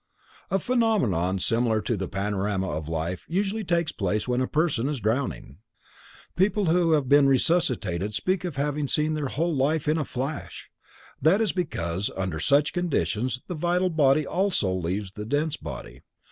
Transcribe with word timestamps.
A 0.49 0.57
phenomenon 0.57 1.37
similar 1.37 1.79
to 1.81 1.95
the 1.95 2.07
panorama 2.07 2.71
of 2.71 2.89
life 2.89 3.23
usually 3.29 3.63
takes 3.63 3.91
place 3.91 4.27
when 4.27 4.41
a 4.41 4.47
person 4.47 4.89
is 4.89 4.99
drowning. 4.99 5.59
People 6.35 6.65
who 6.71 6.93
have 6.93 7.07
been 7.07 7.27
resuscitated 7.27 8.15
speak 8.15 8.43
of 8.43 8.55
having 8.55 8.87
seen 8.87 9.13
their 9.13 9.27
whole 9.27 9.55
life 9.55 9.87
in 9.87 9.99
a 9.99 10.03
flash. 10.03 10.71
That 11.21 11.39
is 11.39 11.51
because 11.51 12.09
under 12.17 12.39
such 12.39 12.73
conditions 12.73 13.43
the 13.45 13.53
vital 13.53 13.91
body 13.91 14.25
also 14.25 14.73
leaves 14.73 15.11
the 15.11 15.23
dense 15.23 15.55
body. 15.55 16.01